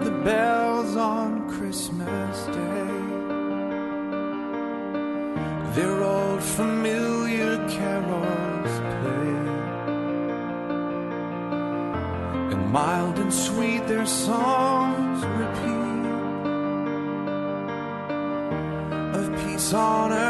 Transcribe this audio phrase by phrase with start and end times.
[0.00, 3.00] the bells on Christmas Day.
[5.74, 9.36] Their old familiar carols play.
[12.52, 16.04] And mild and sweet their songs repeat.
[19.18, 20.29] Of peace on earth,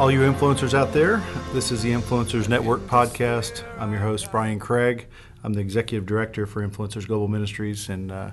[0.00, 1.22] all you influencers out there.
[1.52, 3.64] This is the Influencers Network podcast.
[3.78, 5.06] I'm your host, Brian Craig.
[5.44, 8.30] I'm the executive director for Influencers Global Ministries, and uh,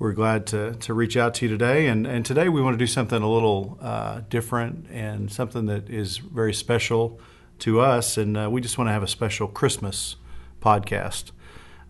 [0.00, 1.86] we're glad to, to reach out to you today.
[1.86, 5.88] And, and today we want to do something a little uh, different and something that
[5.88, 7.20] is very special
[7.60, 8.18] to us.
[8.18, 10.16] And uh, we just want to have a special Christmas
[10.60, 11.30] podcast.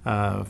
[0.04, 0.44] Uh,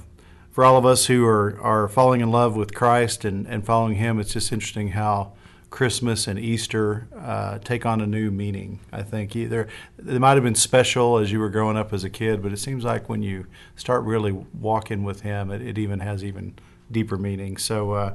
[0.51, 3.95] for all of us who are, are falling in love with Christ and, and following
[3.95, 5.35] Him, it's just interesting how
[5.71, 8.81] Christmas and Easter uh, take on a new meaning.
[8.93, 12.11] I think either they might have been special as you were growing up as a
[12.11, 16.01] kid, but it seems like when you start really walking with Him, it, it even
[16.01, 16.55] has even
[16.91, 17.59] deeper meaning.
[17.59, 18.15] So uh,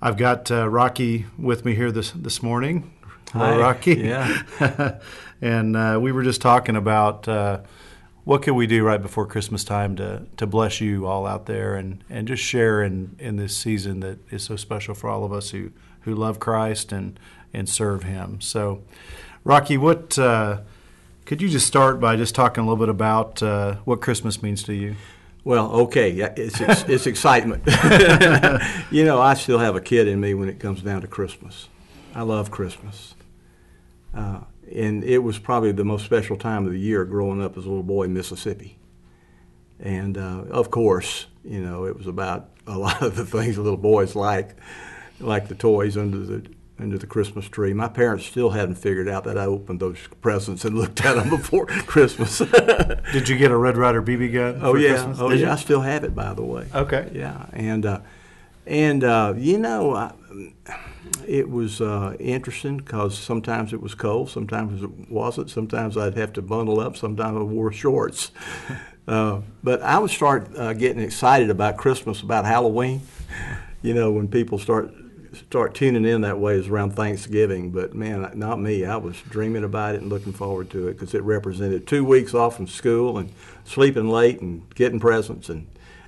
[0.00, 2.92] I've got uh, Rocky with me here this this morning.
[3.32, 3.58] Hello, Hi.
[3.58, 3.94] Rocky.
[4.04, 4.98] Yeah.
[5.40, 7.60] and uh, we were just talking about uh,
[8.22, 11.74] what can we do right before Christmas time to to bless you all out there
[11.74, 15.32] and and just share in in this season that is so special for all of
[15.32, 15.70] us who
[16.04, 17.18] who love Christ and
[17.52, 18.40] and serve Him.
[18.40, 18.82] So,
[19.44, 20.60] Rocky, what uh,
[21.24, 24.62] could you just start by just talking a little bit about uh, what Christmas means
[24.64, 24.96] to you?
[25.44, 27.62] Well, okay, it's it's, it's excitement.
[28.90, 31.68] you know, I still have a kid in me when it comes down to Christmas.
[32.14, 33.14] I love Christmas,
[34.14, 34.40] uh,
[34.72, 37.68] and it was probably the most special time of the year growing up as a
[37.68, 38.78] little boy in Mississippi.
[39.80, 43.76] And uh, of course, you know, it was about a lot of the things little
[43.76, 44.56] boys like,
[45.20, 46.46] like the toys under the
[46.78, 47.72] under the Christmas tree.
[47.72, 51.30] My parents still hadn't figured out that I opened those presents and looked at them
[51.36, 52.38] before Christmas.
[53.12, 54.58] Did you get a Red Ryder BB gun?
[54.60, 55.20] Oh for yeah, Christmas?
[55.20, 55.46] oh Did yeah.
[55.46, 55.52] you?
[55.52, 56.66] I still have it, by the way.
[56.74, 57.10] Okay.
[57.14, 58.00] Yeah, and uh,
[58.66, 60.12] and uh, you know, I,
[61.26, 65.50] it was uh, interesting because sometimes it was cold, sometimes it wasn't.
[65.50, 66.96] Sometimes I'd have to bundle up.
[66.96, 68.32] Sometimes I wore shorts.
[69.08, 73.02] uh, but I would start uh, getting excited about Christmas, about Halloween.
[73.82, 74.92] You know, when people start
[75.34, 77.70] start tuning in that way is around Thanksgiving.
[77.70, 78.84] But man, not me.
[78.84, 82.34] I was dreaming about it and looking forward to it because it represented two weeks
[82.34, 83.32] off from school and
[83.64, 85.66] sleeping late and getting presents and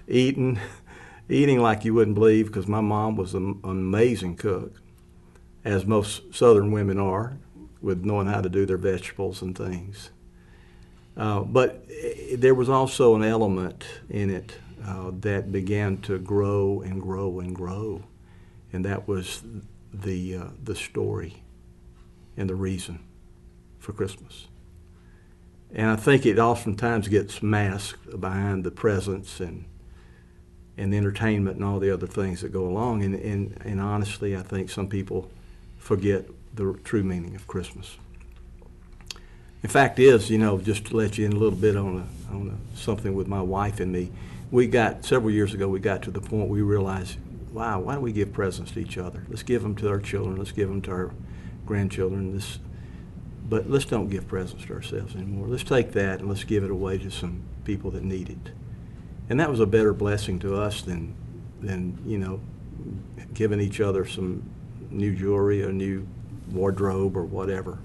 [0.08, 0.58] eating,
[1.28, 4.80] eating like you wouldn't believe because my mom was an amazing cook,
[5.64, 7.38] as most Southern women are,
[7.80, 10.10] with knowing how to do their vegetables and things.
[11.16, 16.82] Uh, but eh, there was also an element in it uh, that began to grow
[16.82, 18.02] and grow and grow,
[18.76, 19.42] and that was
[19.92, 21.42] the uh, the story
[22.36, 23.00] and the reason
[23.78, 24.46] for Christmas.
[25.74, 29.64] And I think it oftentimes gets masked behind the presents and
[30.76, 33.02] and the entertainment and all the other things that go along.
[33.02, 35.30] And, and, and honestly, I think some people
[35.78, 37.96] forget the true meaning of Christmas.
[39.62, 42.34] In fact, is you know just to let you in a little bit on a,
[42.34, 44.12] on a, something with my wife and me.
[44.50, 45.66] We got several years ago.
[45.66, 47.16] We got to the point we realized,
[47.56, 49.24] wow, why don't we give presents to each other?
[49.30, 50.36] Let's give them to our children.
[50.36, 51.14] Let's give them to our
[51.64, 52.34] grandchildren.
[52.34, 52.58] This,
[53.48, 55.48] but let's don't give presents to ourselves anymore.
[55.48, 58.52] Let's take that and let's give it away to some people that need it.
[59.30, 61.14] And that was a better blessing to us than,
[61.62, 62.40] than you know,
[63.32, 64.42] giving each other some
[64.90, 66.06] new jewelry, a new
[66.52, 67.78] wardrobe, or whatever.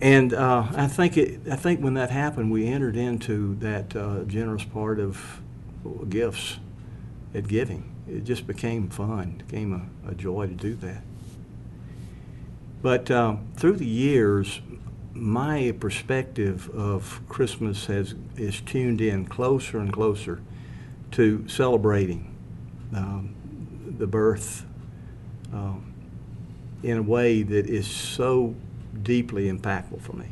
[0.00, 4.22] And uh, I think it, I think when that happened, we entered into that uh,
[4.22, 5.40] generous part of
[6.08, 6.58] gifts
[7.34, 7.97] at giving.
[8.08, 9.72] It just became fun, became
[10.06, 11.02] a, a joy to do that.
[12.80, 14.60] But um, through the years,
[15.12, 20.40] my perspective of Christmas has is tuned in closer and closer
[21.12, 22.34] to celebrating
[22.94, 23.34] um,
[23.98, 24.64] the birth
[25.52, 25.92] um,
[26.82, 28.54] in a way that is so
[29.02, 30.26] deeply impactful for me.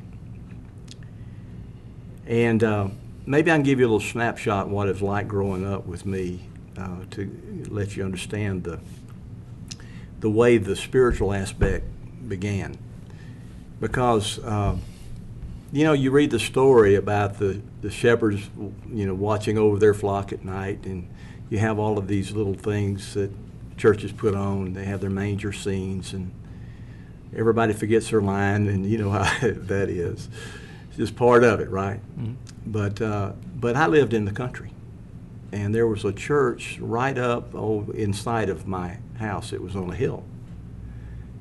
[2.27, 2.89] And uh,
[3.27, 6.43] maybe I can give you a little snapshot what it's like growing up with me
[6.79, 8.81] uh, to let you understand the
[10.21, 11.85] the way the spiritual aspect
[12.27, 12.77] began.
[13.81, 14.77] Because uh,
[15.73, 18.49] you know, you read the story about the, the shepherds,
[18.91, 21.09] you know, watching over their flock at night, and
[21.51, 23.31] you have all of these little things that
[23.77, 24.73] churches put on.
[24.73, 26.33] They have their manger scenes, and
[27.37, 30.29] everybody forgets their line, and you know how that is.
[30.89, 32.01] It's just part of it, right?
[32.65, 34.71] But uh, but I lived in the country,
[35.57, 39.55] and there was a church right up oh, inside of my house.
[39.55, 40.23] It was on a hill,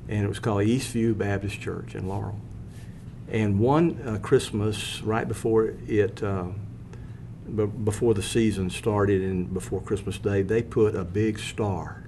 [0.08, 2.38] and it was called Eastview Baptist Church in Laurel.
[3.28, 6.46] And one uh, Christmas, right before it, uh,
[7.54, 12.04] b- before the season started and before Christmas Day, they put a big star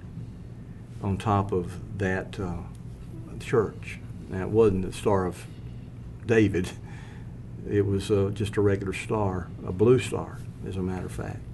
[1.03, 2.57] on top of that uh,
[3.39, 3.99] church.
[4.29, 5.45] Now, it wasn't the Star of
[6.25, 6.71] David.
[7.69, 11.48] It was uh, just a regular star, a blue star, as a matter of fact.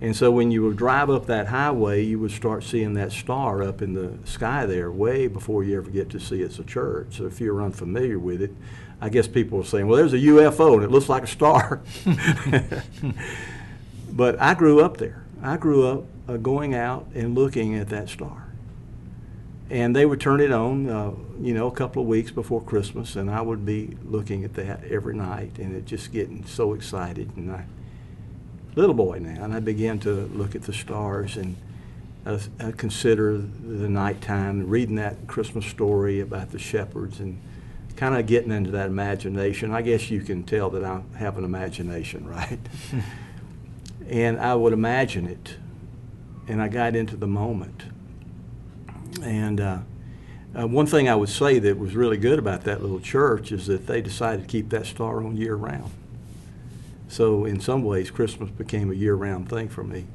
[0.00, 3.62] And so when you would drive up that highway, you would start seeing that star
[3.62, 7.16] up in the sky there way before you ever get to see it's a church.
[7.16, 8.52] So if you're unfamiliar with it,
[9.00, 11.80] I guess people are saying, well, there's a UFO and it looks like a star.
[14.12, 15.24] but I grew up there.
[15.42, 18.44] I grew up uh, going out and looking at that star.
[19.70, 23.16] And they would turn it on, uh, you know, a couple of weeks before Christmas,
[23.16, 27.36] and I would be looking at that every night, and it just getting so excited.
[27.36, 27.66] And I,
[28.78, 31.56] little boy now, and I began to look at the stars and
[32.24, 37.40] uh, uh, consider the nighttime, reading that Christmas story about the shepherds, and
[37.96, 39.72] kind of getting into that imagination.
[39.72, 42.60] I guess you can tell that I have an imagination, right?
[44.08, 45.56] and I would imagine it,
[46.46, 47.82] and I got into the moment.
[49.22, 49.78] And uh,
[50.56, 53.66] uh, one thing I would say that was really good about that little church is
[53.66, 55.90] that they decided to keep that star on year round.
[57.08, 60.06] So in some ways, Christmas became a year-round thing for me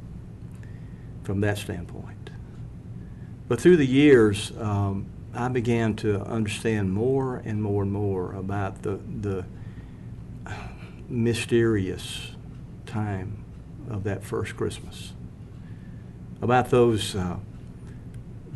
[1.24, 2.30] from that standpoint.
[3.48, 8.84] But through the years, um, I began to understand more and more and more about
[8.84, 9.46] the, the
[11.10, 12.32] mysterious
[12.86, 13.44] time
[13.90, 15.14] of that first Christmas,
[16.42, 17.38] about those, uh,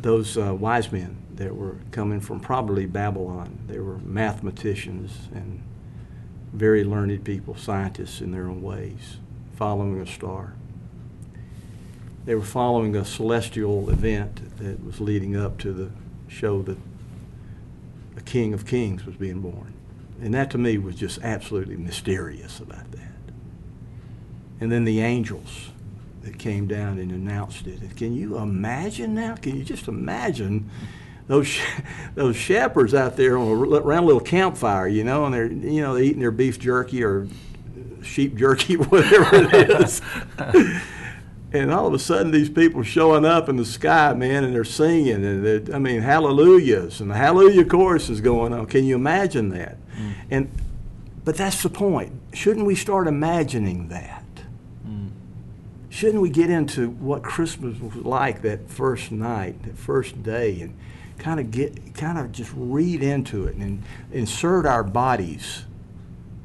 [0.00, 3.58] those uh, wise men that were coming from probably Babylon.
[3.66, 5.62] They were mathematicians and
[6.52, 9.18] very learned people, scientists in their own ways,
[9.56, 10.54] following a star.
[12.24, 15.90] They were following a celestial event that was leading up to the
[16.28, 16.78] show that
[18.16, 19.72] a King of Kings was being born.
[20.20, 23.12] And that to me was just absolutely mysterious about that.
[24.60, 25.70] And then the angels
[26.22, 27.96] that came down and announced it.
[27.96, 29.36] Can you imagine now?
[29.36, 30.68] Can you just imagine
[31.28, 31.58] those
[32.14, 35.80] those shepherds out there on a, around a little campfire, you know, and they're you
[35.80, 37.28] know they're eating their beef jerky or
[38.02, 40.02] sheep jerky, whatever it is.
[41.52, 44.64] and all of a sudden, these people showing up in the sky, man, and they're
[44.64, 48.66] singing, and they're, I mean, hallelujahs, and the hallelujah chorus is going on.
[48.66, 49.76] Can you imagine that?
[49.96, 50.14] Mm.
[50.30, 50.50] And
[51.24, 52.12] but that's the point.
[52.32, 54.24] Shouldn't we start imagining that?
[54.86, 55.10] Mm.
[55.90, 60.78] Shouldn't we get into what Christmas was like that first night, that first day, and
[61.18, 63.82] kind of get kind of just read into it and
[64.12, 65.64] insert our bodies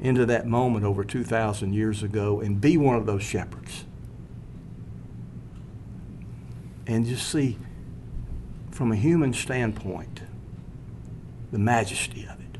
[0.00, 3.84] into that moment over 2,000 years ago and be one of those shepherds.
[6.86, 7.56] And just see,
[8.70, 10.20] from a human standpoint,
[11.52, 12.58] the majesty of it,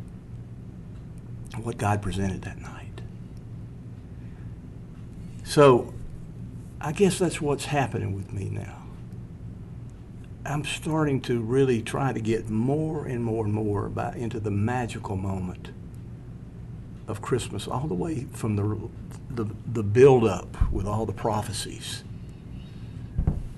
[1.62, 3.02] what God presented that night.
[5.44, 5.92] So,
[6.80, 8.83] I guess that's what's happening with me now.
[10.46, 14.50] I'm starting to really try to get more and more and more about into the
[14.50, 15.70] magical moment
[17.08, 18.88] of Christmas, all the way from the
[19.30, 22.04] the, the build up with all the prophecies,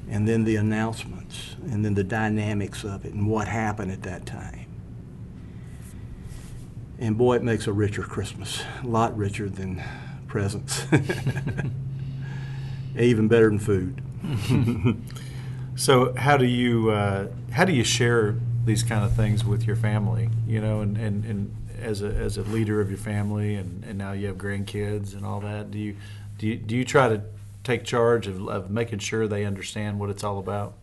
[0.08, 4.24] and then the announcements, and then the dynamics of it, and what happened at that
[4.24, 4.66] time.
[6.98, 9.82] And boy, it makes a richer Christmas, a lot richer than
[10.28, 10.86] presents,
[12.98, 14.00] even better than food.
[15.76, 19.76] So how do you uh, how do you share these kind of things with your
[19.76, 20.30] family?
[20.46, 23.98] You know, and, and, and as a as a leader of your family, and, and
[23.98, 25.70] now you have grandkids and all that.
[25.70, 25.96] Do you
[26.38, 27.22] do you, do you try to
[27.62, 30.74] take charge of, of making sure they understand what it's all about?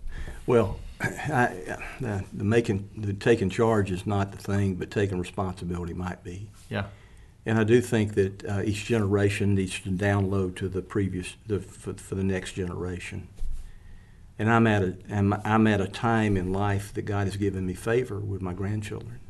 [0.46, 5.96] Well, I, uh, the making the taking charge is not the thing, but taking responsibility
[5.96, 6.50] might be.
[6.70, 6.86] Yeah.
[7.46, 11.60] And I do think that uh, each generation needs to download to the previous the,
[11.60, 13.28] for, for the next generation
[14.44, 17.66] and I'm at a I'm, I'm at a time in life that God has given
[17.66, 19.22] me favor with my grandchildren,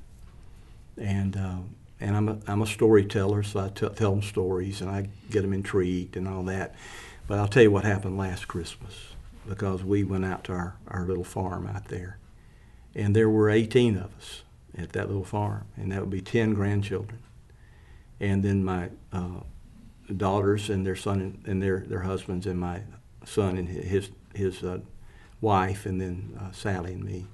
[0.97, 1.57] and uh,
[1.99, 5.43] and I'm a, I'm a storyteller, so I t- tell them stories and I get
[5.43, 6.73] them intrigued and all that.
[7.27, 9.09] But I'll tell you what happened last Christmas
[9.47, 12.17] because we went out to our, our little farm out there,
[12.95, 14.41] and there were 18 of us
[14.75, 17.19] at that little farm, and that would be 10 grandchildren,
[18.19, 19.41] and then my uh,
[20.17, 22.81] daughters and their son and, and their their husbands and my
[23.23, 24.79] son and his his uh,
[25.43, 27.27] wife, and then uh, Sally and me.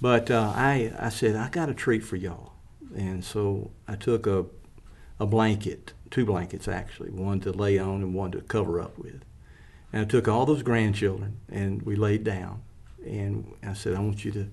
[0.00, 2.52] But uh, I, I said, I got a treat for y'all.
[2.94, 4.44] And so I took a,
[5.18, 9.22] a blanket, two blankets actually, one to lay on and one to cover up with.
[9.92, 12.62] And I took all those grandchildren and we laid down.
[13.04, 14.48] And I said, I want you to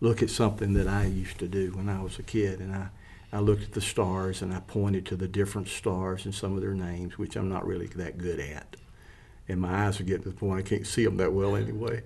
[0.00, 2.60] look at something that I used to do when I was a kid.
[2.60, 2.88] And I,
[3.32, 6.60] I looked at the stars and I pointed to the different stars and some of
[6.60, 8.76] their names, which I'm not really that good at.
[9.48, 12.02] And my eyes are getting to the point I can't see them that well anyway.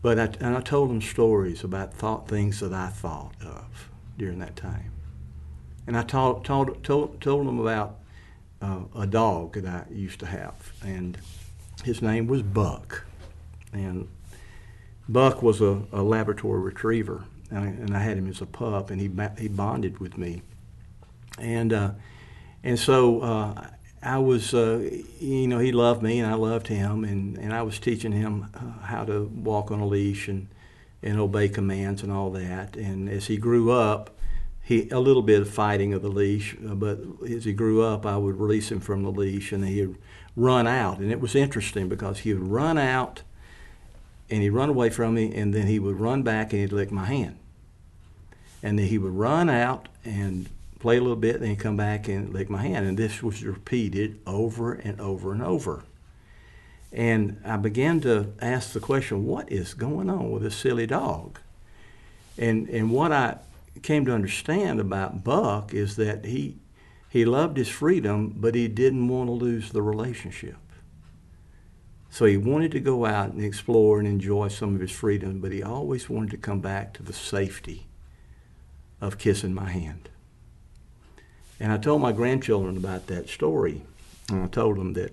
[0.00, 3.88] But I, and I told them stories about thought things that I thought of
[4.18, 4.92] during that time.
[5.86, 7.98] And I told, told, told, told them about
[8.60, 10.72] uh, a dog that I used to have.
[10.82, 11.18] And
[11.84, 13.04] his name was Buck.
[13.72, 14.08] And
[15.08, 17.24] Buck was a, a Labrador retriever.
[17.50, 20.42] And I, and I, had him as a pup, and he, he bonded with me.
[21.38, 21.90] And, uh,
[22.64, 23.66] and so uh,
[24.02, 24.90] I was, uh,
[25.20, 28.48] you know, he loved me and I loved him, and, and I was teaching him
[28.54, 30.48] uh, how to walk on a leash and,
[31.02, 32.74] and obey commands and all that.
[32.76, 34.10] And as he grew up,
[34.60, 38.04] he a little bit of fighting of the leash, uh, but as he grew up,
[38.04, 39.96] I would release him from the leash, and he'd
[40.36, 40.98] run out.
[40.98, 43.22] And it was interesting because he would run out,
[44.28, 46.90] and he'd run away from me, and then he would run back and he'd lick
[46.90, 47.38] my hand.
[48.64, 50.48] And then he would run out and
[50.82, 52.86] play a little bit, then he'd come back and lick my hand.
[52.86, 55.84] And this was repeated over and over and over.
[56.92, 61.38] And I began to ask the question, what is going on with this silly dog?
[62.36, 63.38] And, and what I
[63.82, 66.56] came to understand about Buck is that he,
[67.08, 70.56] he loved his freedom, but he didn't want to lose the relationship.
[72.10, 75.52] So he wanted to go out and explore and enjoy some of his freedom, but
[75.52, 77.86] he always wanted to come back to the safety
[79.00, 80.08] of kissing my hand.
[81.62, 83.82] And I told my grandchildren about that story,
[84.28, 85.12] and I told them that,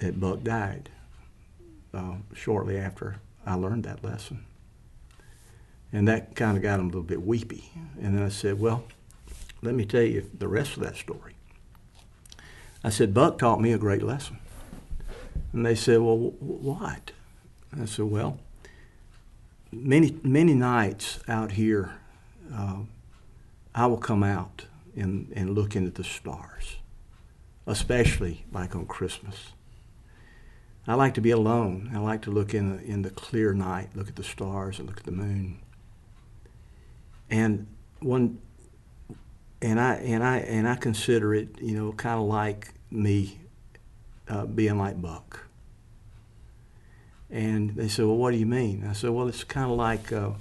[0.00, 0.90] that Buck died
[1.94, 4.44] uh, shortly after I learned that lesson.
[5.90, 7.70] And that kind of got them a little bit weepy.
[7.98, 8.84] And then I said, Well,
[9.62, 11.36] let me tell you the rest of that story.
[12.84, 14.40] I said, Buck taught me a great lesson.
[15.54, 17.12] And they said, Well, what?
[17.80, 18.38] I said, Well,
[19.72, 21.94] many, many nights out here,
[22.54, 22.80] uh,
[23.74, 26.76] I will come out and, and looking at the stars,
[27.66, 29.52] especially like on Christmas.
[30.86, 31.90] I like to be alone.
[31.94, 34.88] I like to look in the, in the clear night, look at the stars and
[34.88, 35.60] look at the moon.
[37.30, 37.66] And
[38.00, 38.40] one,
[39.62, 43.38] and I and I and I consider it, you know, kind of like me
[44.28, 45.46] uh, being like Buck.
[47.30, 50.12] And they said, "Well, what do you mean?" I said, "Well, it's kind of like."
[50.12, 50.32] Uh,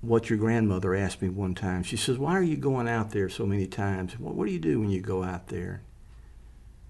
[0.00, 1.82] what your grandmother asked me one time.
[1.82, 4.18] She says, Why are you going out there so many times?
[4.18, 5.82] What, what do you do when you go out there?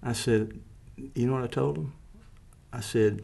[0.01, 0.59] I said,
[0.95, 1.93] You know what I told him?
[2.71, 3.23] I said,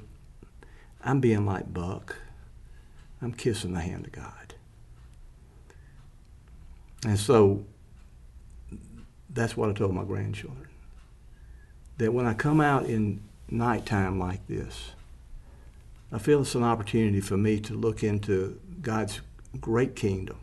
[1.03, 2.17] I'm being like Buck.
[3.21, 4.55] I'm kissing the hand of God.
[7.05, 7.63] And so
[9.29, 10.67] that's what I told my grandchildren.
[11.97, 14.91] That when I come out in nighttime like this,
[16.11, 19.21] I feel it's an opportunity for me to look into God's
[19.59, 20.37] great kingdom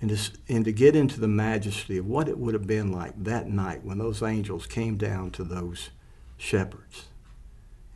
[0.00, 3.12] and to, and to get into the majesty of what it would have been like
[3.24, 5.90] that night when those angels came down to those
[6.36, 7.06] shepherds.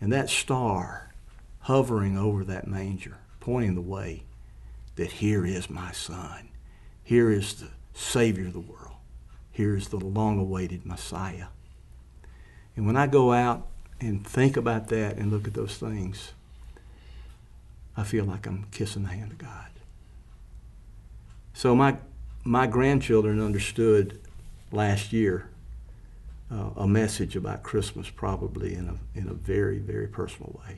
[0.01, 1.13] And that star
[1.61, 4.23] hovering over that manger, pointing the way
[4.97, 6.49] that here is my son.
[7.05, 8.97] Here is the Savior of the world.
[9.51, 11.49] Here is the long awaited Messiah.
[12.75, 13.67] And when I go out
[14.01, 16.33] and think about that and look at those things,
[17.97, 19.67] I feel like I'm kissing the hand of God.
[21.59, 21.97] So my
[22.45, 24.21] my grandchildren understood
[24.71, 25.51] last year
[26.53, 30.77] uh, a message about Christmas, probably in a in a very very personal way.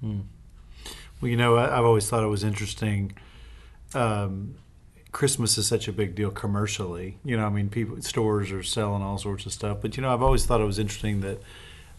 [0.00, 0.20] Hmm.
[1.20, 3.16] Well, you know, I've always thought it was interesting.
[3.94, 4.56] Um,
[5.12, 7.18] Christmas is such a big deal commercially.
[7.22, 10.12] You know, I mean, people stores are selling all sorts of stuff, but you know,
[10.12, 11.38] I've always thought it was interesting that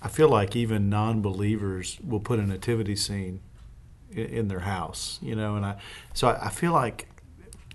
[0.02, 3.40] I feel like even non-believers will put a nativity scene
[4.12, 5.20] in, in their house.
[5.22, 5.78] You know, and I
[6.14, 7.08] so I, I feel like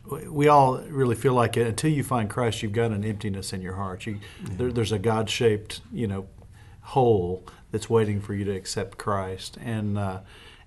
[0.05, 3.63] we all really feel like it until you find Christ, you've got an emptiness in
[3.63, 4.07] your heart.
[4.07, 4.57] You, mm-hmm.
[4.57, 6.27] there, there's a God-shaped, you know,
[6.81, 10.21] hole that's waiting for you to accept Christ, and uh,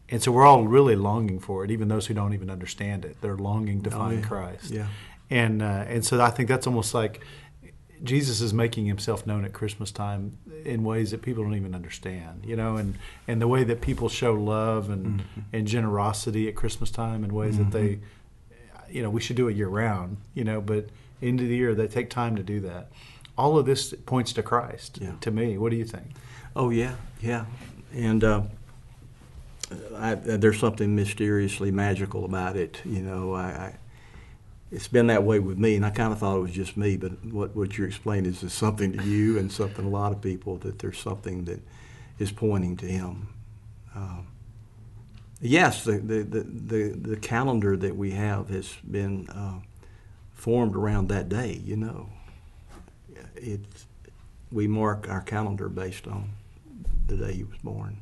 [0.10, 1.72] and so we're all really longing for it.
[1.72, 4.27] Even those who don't even understand it, they're longing to oh, find yeah.
[4.27, 4.72] Christ.
[4.72, 4.88] Yeah,
[5.30, 7.22] and uh, and so I think that's almost like
[8.04, 12.44] Jesus is making himself known at Christmas time in ways that people don't even understand,
[12.46, 12.96] you know, and,
[13.27, 15.42] and the way that people show love and, mm-hmm.
[15.54, 17.70] and generosity at Christmas time in ways mm-hmm.
[17.70, 18.00] that they
[18.95, 20.87] you know we should do it year round you know but
[21.21, 22.87] into the year they take time to do that
[23.37, 25.11] all of this points to christ yeah.
[25.21, 26.07] to me what do you think
[26.55, 27.45] oh yeah yeah
[27.93, 28.41] and uh,
[29.95, 32.81] I, there's something mysteriously magical about it.
[32.85, 33.75] You know, I, I,
[34.71, 36.97] it's been that way with me, and I kind of thought it was just me.
[36.97, 40.21] But what what you're explaining is, is something to you and something a lot of
[40.21, 41.61] people that there's something that
[42.19, 43.29] is pointing to Him.
[43.95, 44.27] Um,
[45.42, 49.60] yes, the, the, the, the, calendar that we have has been uh,
[50.34, 51.62] formed around that day.
[51.63, 52.10] You know,
[53.36, 53.62] it
[54.51, 56.32] we mark our calendar based on
[57.08, 57.98] the day He was born.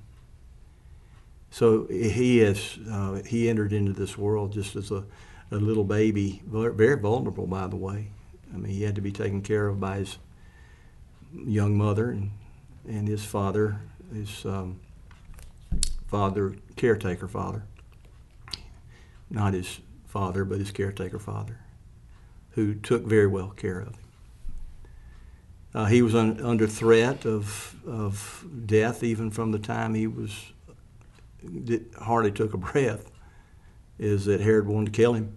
[1.49, 5.03] So he has uh, he entered into this world just as a,
[5.51, 8.07] a little baby, very vulnerable, by the way.
[8.53, 10.17] I mean, he had to be taken care of by his
[11.33, 12.31] young mother and,
[12.87, 13.81] and his father,
[14.13, 14.79] his um,
[16.13, 17.63] father, caretaker father.
[19.31, 21.57] Not his father, but his caretaker father,
[22.51, 24.03] who took very well care of him.
[25.73, 30.51] Uh, he was un, under threat of, of death even from the time he was
[31.99, 33.09] hardly took a breath
[33.97, 35.35] is that Herod wanted to kill him,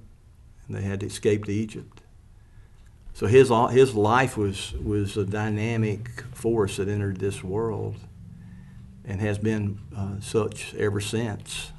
[0.68, 2.02] and they had to escape to Egypt.
[3.14, 7.96] So his his life was was a dynamic force that entered this world,
[9.06, 11.72] and has been uh, such ever since.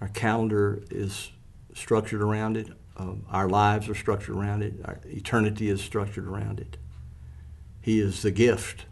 [0.00, 1.30] Our calendar is
[1.74, 2.68] structured around it.
[2.96, 4.74] Uh, our lives are structured around it.
[4.84, 6.76] Our eternity is structured around it.
[7.80, 8.84] He is the gift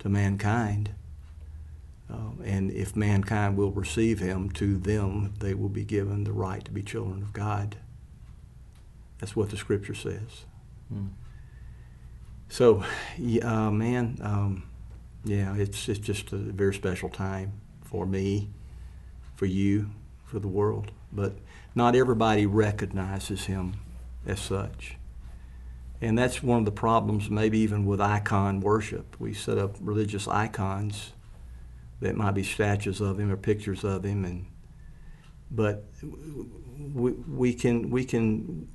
[0.00, 0.94] to mankind
[2.12, 6.62] um, and if mankind will receive him, to them they will be given the right
[6.64, 7.76] to be children of God.
[9.18, 10.44] That's what the scripture says.
[10.92, 11.10] Mm.
[12.50, 12.84] So,
[13.42, 14.64] uh, man, um,
[15.24, 17.52] yeah, it's, it's just a very special time
[17.82, 18.48] for me,
[19.34, 19.90] for you,
[20.24, 20.90] for the world.
[21.12, 21.34] But
[21.74, 23.74] not everybody recognizes him
[24.26, 24.96] as such.
[26.00, 29.16] And that's one of the problems, maybe even with icon worship.
[29.20, 31.12] We set up religious icons
[32.00, 34.46] that might be statues of him or pictures of him, and
[35.52, 35.84] but
[36.92, 38.68] we, we can we can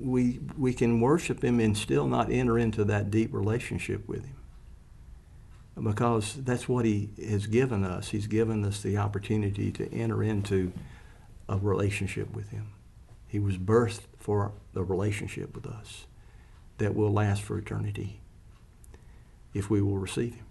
[0.00, 4.36] we we can worship him and still not enter into that deep relationship with him
[5.80, 8.08] because that's what he has given us.
[8.08, 10.72] He's given us the opportunity to enter into
[11.48, 12.72] a relationship with him.
[13.26, 16.06] He was birthed for the relationship with us
[16.78, 18.20] that will last for eternity
[19.54, 20.46] if we will receive him.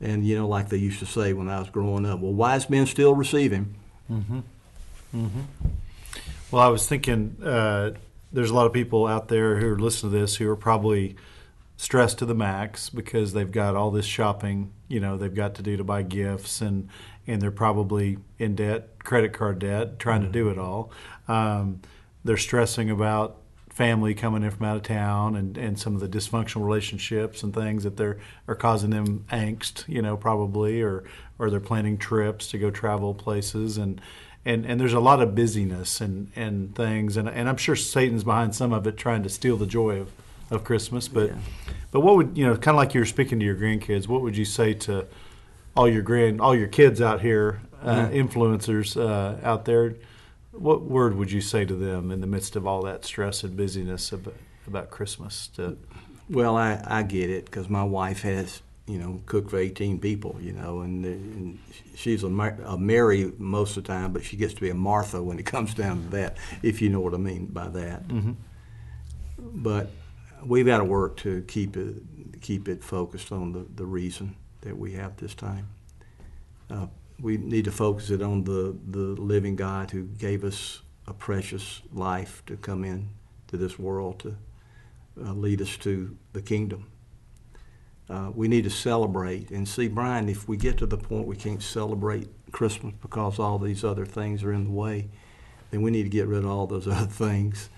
[0.00, 2.68] And, you know, like they used to say when I was growing up, well, wise
[2.68, 3.74] men still receive him.
[4.10, 4.40] Mm-hmm.
[5.14, 5.40] Mm-hmm.
[6.50, 7.92] Well, I was thinking uh,
[8.32, 11.16] there's a lot of people out there who are listening to this who are probably
[11.76, 15.62] stressed to the max because they've got all this shopping, you know, they've got to
[15.62, 16.88] do to buy gifts and,
[17.26, 20.32] and they're probably in debt, credit card debt, trying mm-hmm.
[20.32, 20.90] to do it all.
[21.28, 21.80] Um,
[22.24, 23.38] they're stressing about
[23.76, 27.52] family coming in from out of town and, and some of the dysfunctional relationships and
[27.52, 31.04] things that they're are causing them angst, you know, probably, or
[31.38, 34.00] or they're planning trips to go travel places and
[34.46, 38.24] and, and there's a lot of busyness and, and things and, and I'm sure Satan's
[38.24, 40.12] behind some of it trying to steal the joy of,
[40.50, 41.08] of Christmas.
[41.08, 41.36] But yeah.
[41.90, 44.22] but what would you know, kind of like you were speaking to your grandkids, what
[44.22, 45.06] would you say to
[45.76, 49.94] all your grand all your kids out here, uh, influencers uh, out there?
[50.52, 53.56] What word would you say to them in the midst of all that stress and
[53.56, 54.34] busyness about,
[54.66, 55.48] about Christmas?
[55.56, 55.76] To...
[56.30, 60.38] Well, I, I get it because my wife has, you know, cooked for 18 people,
[60.40, 61.58] you know, and, and
[61.94, 65.22] she's a, a, Mary most of the time, but she gets to be a Martha
[65.22, 68.08] when it comes down to that, if you know what I mean by that.
[68.08, 68.32] Mm-hmm.
[69.38, 69.90] But
[70.44, 71.96] we've got to work to keep it,
[72.40, 75.68] keep it focused on the, the reason that we have this time.
[76.70, 76.86] Uh,
[77.20, 81.82] we need to focus it on the, the living God who gave us a precious
[81.92, 83.08] life to come in
[83.48, 84.36] to this world to
[85.20, 86.90] uh, lead us to the kingdom.
[88.08, 91.36] Uh, we need to celebrate and see, Brian, if we get to the point we
[91.36, 95.08] can't celebrate Christmas because all these other things are in the way,
[95.70, 97.68] then we need to get rid of all those other things,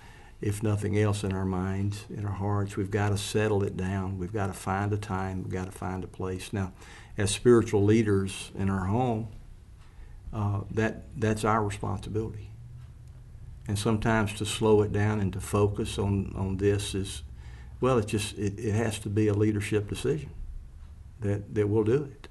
[0.41, 2.77] if nothing else, in our minds, in our hearts.
[2.77, 4.17] We've got to settle it down.
[4.17, 5.43] We've got to find a time.
[5.43, 6.53] We've got to find a place.
[6.53, 6.71] Now,
[7.17, 9.27] as spiritual leaders in our home,
[10.31, 12.51] uh, that that's our responsibility.
[13.67, 17.23] And sometimes to slow it down and to focus on, on this is,
[17.81, 20.31] well, it just it, it has to be a leadership decision
[21.19, 22.27] that that will do it.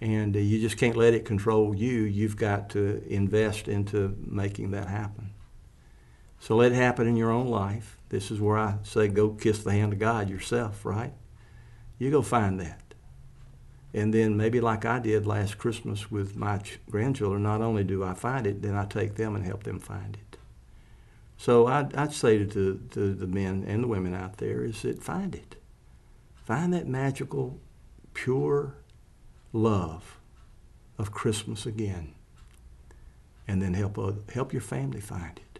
[0.00, 2.02] And uh, you just can't let it control you.
[2.02, 5.25] You've got to invest into making that happen.
[6.38, 7.98] So let it happen in your own life.
[8.08, 11.12] This is where I say go kiss the hand of God yourself, right?
[11.98, 12.94] You go find that.
[13.94, 18.04] And then maybe like I did last Christmas with my ch- grandchildren, not only do
[18.04, 20.38] I find it, then I take them and help them find it.
[21.38, 25.02] So I'd, I'd say to, to, the men and the women out there is that
[25.02, 25.56] find it.
[26.34, 27.58] Find that magical,
[28.14, 28.74] pure
[29.52, 30.18] love
[30.98, 32.14] of Christmas again.
[33.48, 35.55] And then help, help your family find it.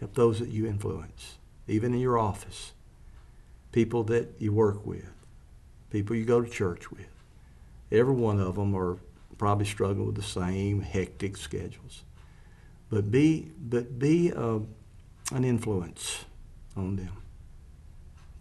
[0.00, 2.72] Help those that you influence, even in your office,
[3.72, 5.10] people that you work with,
[5.90, 7.08] people you go to church with.
[7.90, 8.98] Every one of them are
[9.38, 12.02] probably struggling with the same hectic schedules.
[12.90, 14.60] But be, but be uh,
[15.32, 16.24] an influence
[16.76, 17.22] on them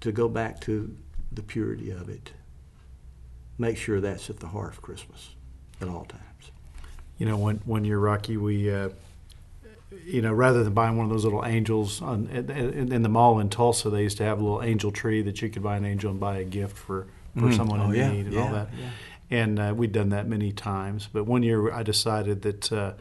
[0.01, 0.95] to go back to
[1.31, 2.31] the purity of it.
[3.57, 5.35] Make sure that's at the heart of Christmas
[5.81, 6.51] at all times.
[7.17, 8.89] You know, when when you're Rocky, we, uh,
[10.05, 13.39] you know, rather than buying one of those little angels on in, in the mall
[13.39, 15.85] in Tulsa, they used to have a little angel tree that you could buy an
[15.85, 17.55] angel and buy a gift for for Mm.
[17.57, 18.69] someone Oh, in yeah, need and yeah, all that.
[18.79, 18.89] yeah.
[19.29, 21.09] And uh, we'd done that many times.
[21.11, 22.93] But one year, I decided that uh,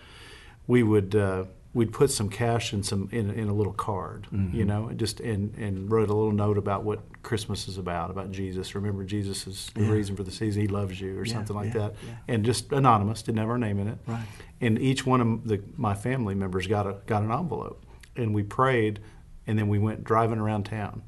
[0.66, 1.14] we would.
[1.14, 1.44] Uh,
[1.74, 4.56] We'd put some cash in some in, in a little card, Mm-hmm.
[4.56, 8.30] you know, just and, and wrote a little note about what Christmas is about, about
[8.30, 8.74] Jesus.
[8.76, 9.90] Remember, Jesus is the Yeah.
[9.90, 10.62] reason for the season.
[10.62, 11.94] He loves you, or Yeah, something like yeah, that.
[12.28, 14.24] And just anonymous, didn't have our name in it Right.
[14.60, 17.84] and each one of the, my family members got a got an envelope,
[18.14, 19.00] and we prayed,
[19.46, 21.02] and then we went driving around town,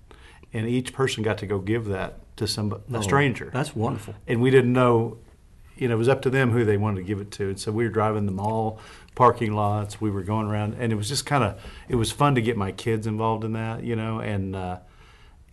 [0.53, 4.15] and each person got to go give that to some a Oh, stranger, That's wonderful.
[4.27, 5.19] and we didn't know,
[5.77, 7.61] you know, it was up to them who they wanted to give it to, and
[7.61, 8.81] so we were driving the mall
[9.15, 12.35] parking lots, we were going around, and it was just kind of it was fun
[12.35, 14.57] to get my kids involved in that, you know, and.
[14.57, 14.79] Uh,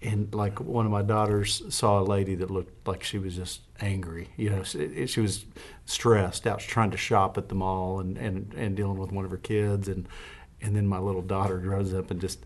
[0.06, 3.62] and like one of my daughters saw a lady that looked like she was just
[3.80, 4.30] angry.
[4.36, 5.46] You know, she, she was
[5.86, 9.32] stressed out trying to shop at the mall and, and, and dealing with one of
[9.32, 9.88] her kids.
[9.88, 10.08] And
[10.62, 12.46] and then my little daughter grows up and just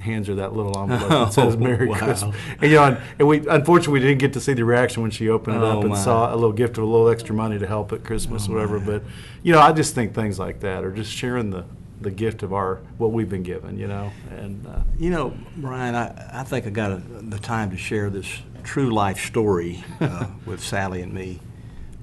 [0.00, 1.96] hands her that little envelope says Oh, "Merry wow.
[1.98, 5.02] Christmas." And, you know, and, and we unfortunately we didn't get to see the reaction
[5.02, 6.00] when she opened it Oh, up and my.
[6.00, 8.54] Oh, saw a little gift of a little extra money to help at Christmas, or
[8.54, 8.80] whatever.
[8.80, 9.02] But
[9.42, 11.64] you know, I just think things like that are just sharing the
[12.00, 13.78] the gift of our what we've been given.
[13.78, 14.66] You know, and.
[14.66, 18.26] Uh, You know, Brian, I, I think I got a, the time to share this
[18.64, 21.40] true life story uh, with Sally and me.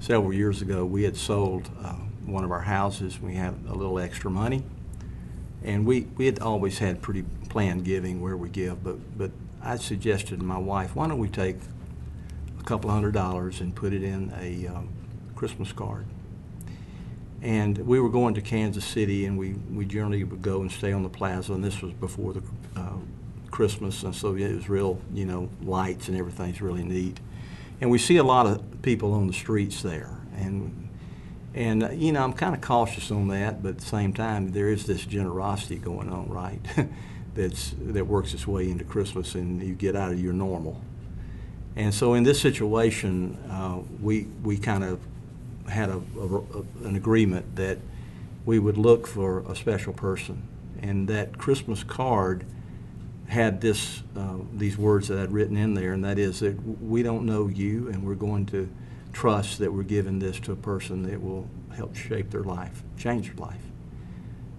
[0.00, 1.94] Several years ago, we had sold uh,
[2.26, 3.20] one of our houses.
[3.20, 4.62] We had a little extra money,
[5.64, 7.24] and we, we had always had pretty
[7.58, 8.84] planned giving where we give.
[8.84, 11.56] But but I suggested to my wife, why don't we take
[12.60, 14.88] a couple hundred dollars and put it in a um,
[15.34, 16.06] Christmas card.
[17.42, 20.92] And we were going to Kansas City, and we, we generally would go and stay
[20.92, 22.42] on the plaza, and this was before the
[22.76, 22.98] uh,
[23.50, 27.18] Christmas, and so it was real, you know, lights and everything's really neat.
[27.80, 30.88] And we see a lot of people on the streets there, and
[31.54, 34.52] and uh, you know I'm kind of cautious on that, but at the same time
[34.52, 36.60] there is this generosity going on, right?
[37.34, 40.80] That's that works its way into Christmas, and you get out of your normal.
[41.76, 45.00] And so in this situation, uh, we we kind of
[45.68, 47.78] had a, a- an agreement that
[48.44, 50.42] we would look for a special person,
[50.82, 52.44] and that Christmas card
[53.28, 57.02] had this uh, these words that I'd written in there, and that is that we
[57.02, 58.68] don't know you, and we're going to
[59.12, 63.26] trust that we're giving this to a person that will help shape their life, change
[63.28, 63.62] their life,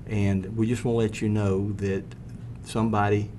[0.08, 2.04] and we just want to let you know that
[2.70, 3.30] somebody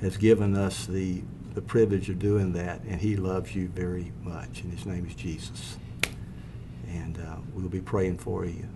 [0.00, 1.22] has given us the
[1.54, 5.14] the privilege of doing that, and he loves you very much, and his name is
[5.14, 5.76] Jesus
[6.92, 8.66] and uh, we'll be praying for you.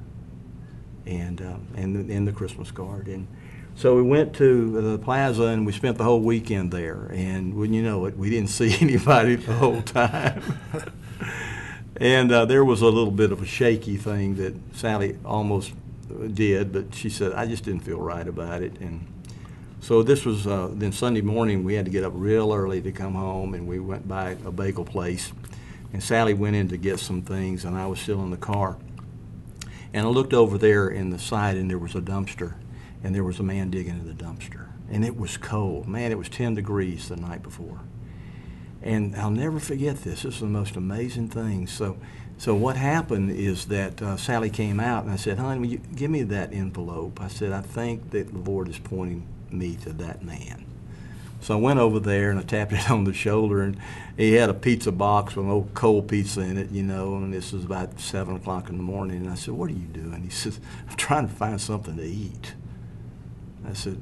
[1.06, 3.28] And um, and in the Christmas card, and
[3.76, 7.10] so we went to the plaza and we spent the whole weekend there.
[7.12, 10.42] And when you know it, we didn't see anybody the whole time.
[11.96, 15.72] and uh, there was a little bit of a shaky thing that Sally almost
[16.34, 18.80] did, but she said I just didn't feel right about it.
[18.80, 19.06] And
[19.86, 21.62] so this was uh, then Sunday morning.
[21.62, 24.50] We had to get up real early to come home, and we went by a
[24.50, 25.32] bagel place.
[25.92, 28.78] And Sally went in to get some things, and I was still in the car.
[29.92, 32.54] And I looked over there in the side, and there was a dumpster,
[33.04, 34.70] and there was a man digging in the dumpster.
[34.90, 35.86] And it was cold.
[35.86, 37.78] Man, it was 10 degrees the night before.
[38.82, 40.22] And I'll never forget this.
[40.22, 41.68] This is the most amazing thing.
[41.68, 41.96] So,
[42.38, 46.24] so what happened is that uh, Sally came out, and I said, "Honey, give me
[46.24, 50.66] that envelope." I said, "I think that the Lord is pointing me to that man."
[51.40, 53.78] So I went over there and I tapped it on the shoulder, and
[54.16, 57.32] he had a pizza box with an old cold pizza in it, you know, and
[57.32, 59.18] this was about 7 o'clock in the morning.
[59.18, 60.22] And I said, What are you doing?
[60.22, 62.54] He says, I'm trying to find something to eat.
[63.68, 64.00] I said,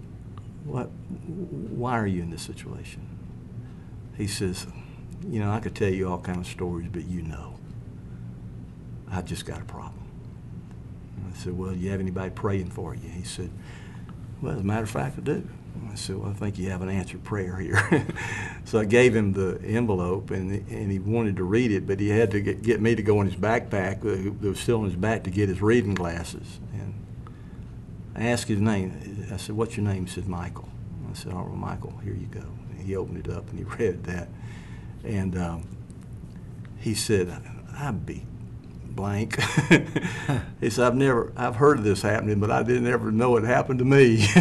[0.64, 0.86] What?
[0.86, 3.06] Why are you in this situation?
[4.16, 4.66] He says,
[5.28, 7.58] You know, I could tell you all kind of stories, but you know,
[9.10, 10.02] I just got a problem.
[11.16, 13.08] And I said, Well, do you have anybody praying for you?
[13.08, 13.50] He said,
[14.42, 15.48] Well, as a matter of fact, I do.
[15.90, 18.06] I said, Well, I think you have an answered prayer here.
[18.64, 22.08] so I gave him the envelope, and, and he wanted to read it, but he
[22.08, 24.84] had to get, get me to go in his backpack, uh, that was still in
[24.84, 26.60] his back, to get his reading glasses.
[26.72, 26.94] And
[28.16, 29.26] I asked his name.
[29.32, 30.06] I said, What's your name?
[30.06, 30.68] He said, Michael.
[31.10, 32.44] I said, All right, Michael, here you go.
[32.70, 34.28] And he opened it up and he read that.
[35.04, 35.68] And um,
[36.78, 37.30] he said,
[37.76, 38.06] I'd
[38.94, 39.40] blank.
[40.60, 43.44] he said, I've never, I've heard of this happening, but I didn't ever know it
[43.44, 44.26] happened to me.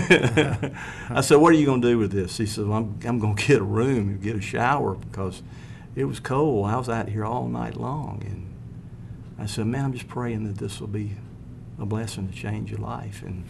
[1.10, 2.38] I said, what are you going to do with this?
[2.38, 5.42] He said, well, I'm, I'm going to get a room and get a shower because
[5.96, 6.70] it was cold.
[6.70, 8.24] I was out here all night long.
[8.26, 8.54] And
[9.40, 11.12] I said, man, I'm just praying that this will be
[11.80, 13.24] a blessing to change your life.
[13.24, 13.46] And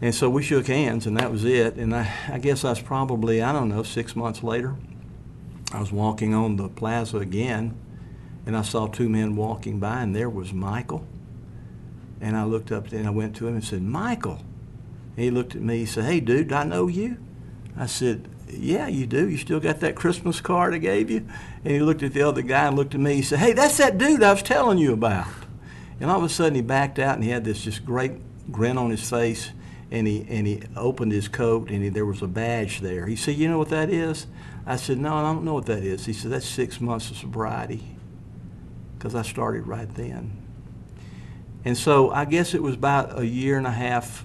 [0.00, 1.76] and so we shook hands, and that was it.
[1.76, 4.76] And I, I guess I was probably, I don't know, six months later,
[5.72, 7.74] I was walking on the plaza again,
[8.46, 11.06] and I saw two men walking by, and there was Michael.
[12.20, 14.40] And I looked up and I went to him and said, Michael.
[15.16, 17.18] And he looked at me, he said, Hey, dude, I know you?
[17.76, 19.28] I said, Yeah, you do.
[19.28, 21.26] You still got that Christmas card I gave you?
[21.64, 23.16] And he looked at the other guy and looked at me.
[23.16, 25.26] He said, Hey, that's that dude I was telling you about.
[26.00, 28.12] And all of a sudden he backed out and he had this just great
[28.50, 29.50] grin on his face
[29.90, 33.06] and he and he opened his coat and he, there was a badge there.
[33.06, 34.26] He said, "You know what that is?"
[34.66, 37.16] I said, "No, I don't know what that is." He said, "That's six months of
[37.16, 37.95] sobriety,"
[38.98, 40.42] because I started right then.
[41.64, 44.24] And so I guess it was about a year and a half,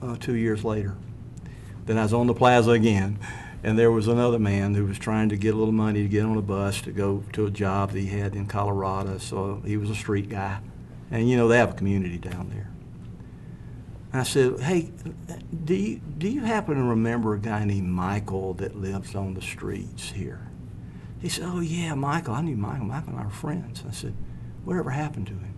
[0.00, 0.96] uh, two years later,
[1.86, 3.18] that I was on the plaza again,
[3.62, 6.24] and there was another man who was trying to get a little money to get
[6.24, 9.18] on a bus to go to a job that he had in Colorado.
[9.18, 10.60] So he was a street guy,
[11.10, 12.70] and you know they have a community down there.
[14.12, 14.90] I said, "Hey,
[15.64, 19.42] do you do you happen to remember a guy named Michael that lives on the
[19.42, 20.49] streets here?"
[21.20, 22.34] He said, "Oh yeah, Michael.
[22.34, 22.86] I knew Michael.
[22.86, 24.14] Michael and I were friends." I said,
[24.64, 25.54] "Whatever happened to him?"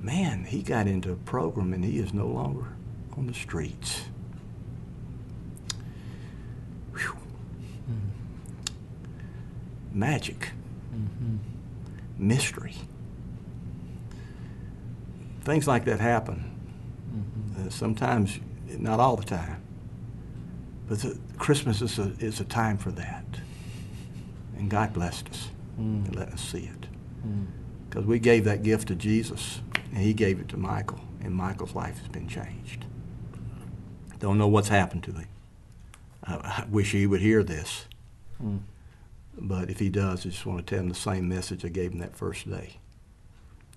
[0.00, 2.66] Man, he got into a program and he is no longer
[3.16, 4.04] on the streets.
[6.92, 7.16] Whew.
[7.90, 8.10] Mm-hmm.
[9.98, 10.50] Magic,
[10.94, 11.36] mm-hmm.
[12.18, 12.74] mystery.
[15.40, 16.50] Things like that happen.
[17.10, 17.66] Mm-hmm.
[17.66, 18.38] Uh, sometimes,
[18.78, 19.62] not all the time,
[20.86, 23.24] but the, Christmas is a, is a time for that.
[24.56, 26.86] And God blessed us and let us see it.
[27.88, 29.60] Because we gave that gift to Jesus,
[29.92, 32.84] and He gave it to Michael, and Michael's life has been changed.
[34.18, 35.28] Don't know what's happened to him.
[36.24, 37.86] I, I wish he would hear this.
[39.36, 41.92] But if he does, I just want to tell him the same message I gave
[41.92, 42.78] him that first day.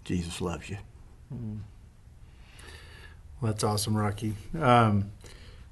[0.06, 0.78] Jesus loves you.
[3.42, 4.36] Well, that's awesome, Rocky.
[4.60, 5.12] Um,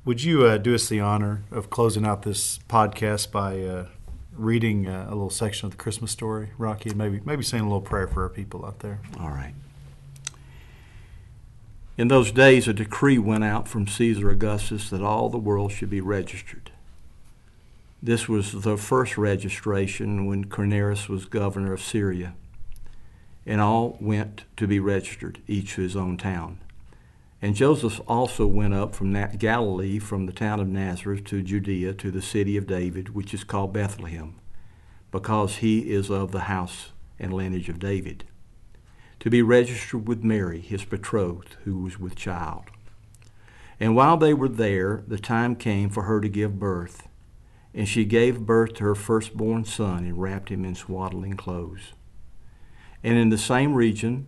[0.03, 3.87] would you uh, do us the honor of closing out this podcast by uh,
[4.35, 7.67] reading uh, a little section of the Christmas story, Rocky, and maybe maybe saying a
[7.67, 8.99] little prayer for our people out there?
[9.19, 9.53] All right.
[11.97, 15.89] In those days, a decree went out from Caesar Augustus that all the world should
[15.89, 16.71] be registered.
[18.03, 22.35] This was the first registration when Quirinius was governor of Syria,
[23.45, 26.59] and all went to be registered, each to his own town.
[27.41, 32.09] And Joseph also went up from Galilee, from the town of Nazareth to Judea, to
[32.09, 34.35] the city of David, which is called Bethlehem,
[35.11, 38.23] because he is of the house and lineage of David,
[39.19, 42.65] to be registered with Mary, his betrothed, who was with child.
[43.79, 47.07] And while they were there, the time came for her to give birth.
[47.73, 51.91] And she gave birth to her firstborn son and wrapped him in swaddling clothes.
[53.03, 54.27] And in the same region,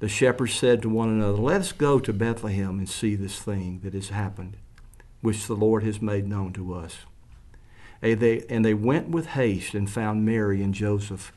[0.00, 3.80] the shepherds said to one another, Let us go to Bethlehem and see this thing
[3.84, 4.56] that has happened,
[5.20, 7.00] which the Lord has made known to us.
[8.02, 11.32] And they, and they went with haste and found Mary and Joseph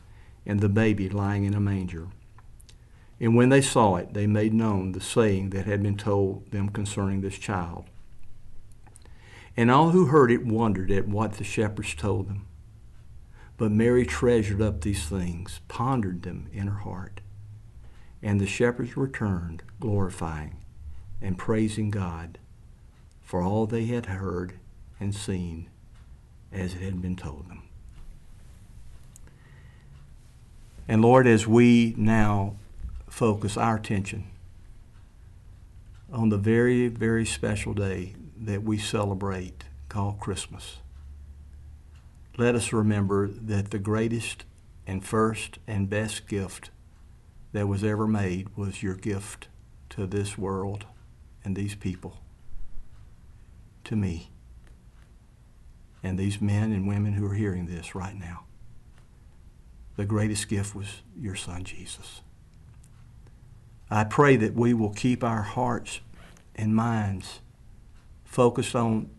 [0.46, 2.08] and the baby lying in a manger.
[3.20, 6.70] And when they saw it, they made known the saying that had been told them
[6.70, 7.86] concerning this child.
[9.58, 12.48] And all who heard it wondered at what the shepherds told them.
[13.58, 17.22] But Mary treasured up these things, pondered them in her heart.
[18.24, 20.56] And the shepherds returned, glorifying
[21.22, 22.40] and praising God
[23.22, 24.54] for all they had heard
[25.00, 25.70] and seen
[26.52, 27.64] as it had been told them.
[30.88, 32.56] And Lord, as we now
[33.10, 34.26] focus our attention
[36.12, 40.78] on the very, very special day that we celebrate called Christmas.
[42.38, 44.46] Let us remember that the greatest
[44.88, 46.72] and first and best gift
[47.54, 49.48] that was ever made was your gift
[49.90, 50.86] to this world
[51.46, 52.18] and these people,
[53.84, 54.32] to me,
[56.02, 58.44] and these men and women who are hearing this right now.
[59.96, 62.22] The greatest gift was your son, Jesus.
[63.90, 66.00] I pray that we will keep our hearts
[66.56, 67.42] and minds
[68.26, 69.12] focused on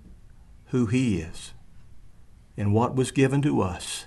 [0.66, 1.52] who He is
[2.56, 4.06] and what was given to us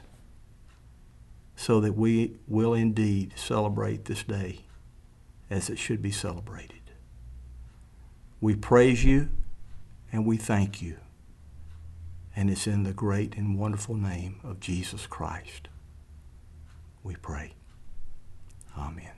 [1.58, 4.60] so that we will indeed celebrate this day
[5.50, 6.80] as it should be celebrated.
[8.40, 9.30] We praise you
[10.12, 10.98] and we thank you.
[12.36, 15.68] And it's in the great and wonderful name of Jesus Christ
[17.08, 17.54] we pray.
[18.78, 19.12] Amen.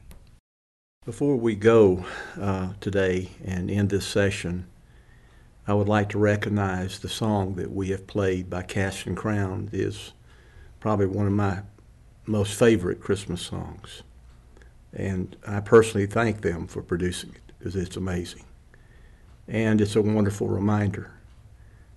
[1.05, 2.05] Before we go
[2.39, 4.67] uh, today and end this session,
[5.67, 9.69] I would like to recognize the song that we have played by Casting Crown.
[9.73, 10.13] It is
[10.79, 11.63] probably one of my
[12.29, 14.03] most favorite Christmas songs.
[14.93, 18.45] And I personally thank them for producing it because it's amazing.
[19.47, 21.11] And it's a wonderful reminder.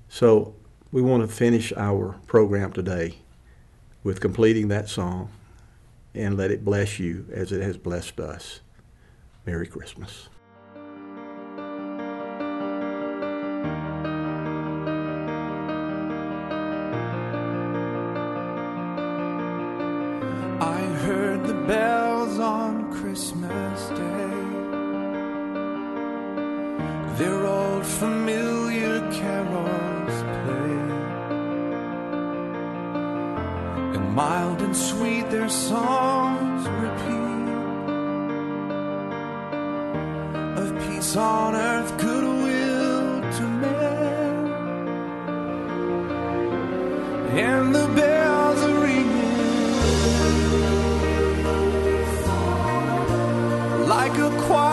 [0.09, 0.55] So
[0.91, 3.17] we want to finish our program today
[4.03, 5.31] with completing that song
[6.15, 8.61] and let it bless you as it has blessed us.
[9.47, 10.29] Merry Christmas.
[34.15, 37.49] Mild and sweet their songs repeat.
[40.63, 44.35] Of peace on earth, goodwill to men.
[47.49, 49.33] And the bells are ringing.
[53.89, 54.72] like a choir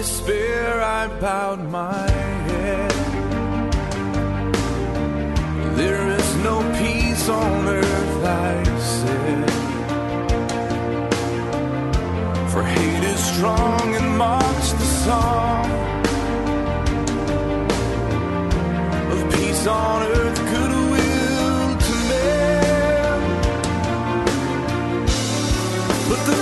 [0.00, 2.08] despair i bowed my
[2.48, 2.92] head.
[5.80, 9.50] There is no peace on earth i said.
[12.50, 15.66] For hate is strong and mocks the song.
[19.12, 23.20] Of peace on earth, goodwill to men.
[26.08, 26.36] But the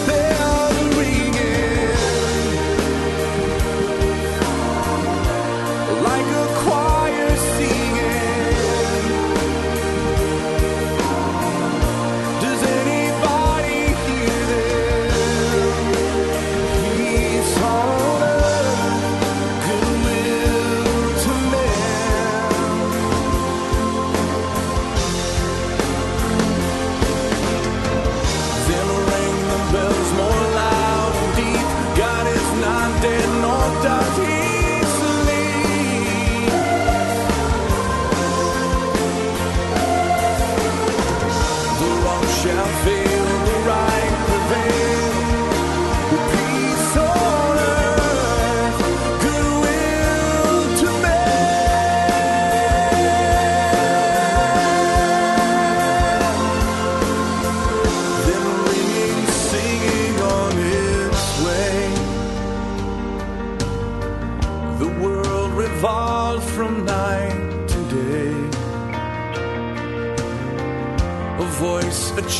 [33.83, 34.38] does he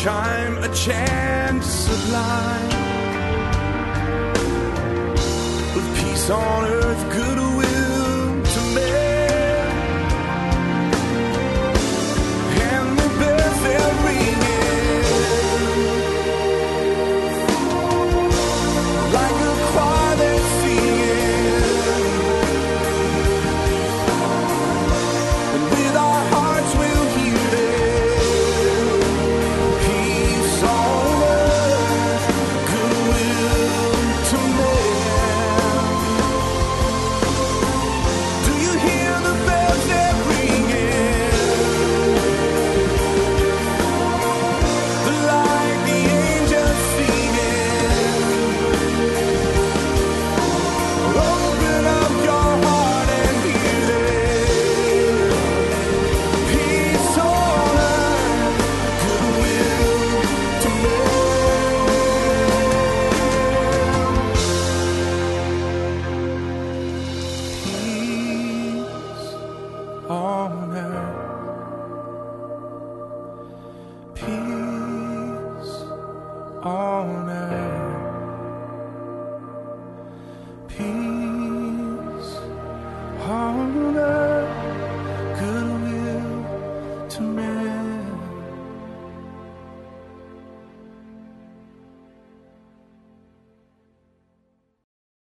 [0.09, 2.69] voice, a chance sublime.
[5.75, 7.48] With peace on earth, goodwill